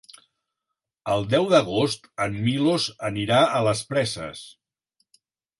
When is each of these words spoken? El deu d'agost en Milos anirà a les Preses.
El 1.15 1.25
deu 1.33 1.45
d'agost 1.51 2.09
en 2.27 2.39
Milos 2.47 2.89
anirà 3.11 3.43
a 3.59 3.63
les 3.69 3.85
Preses. 3.93 4.43